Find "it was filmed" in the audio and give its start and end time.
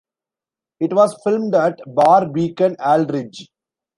0.79-1.53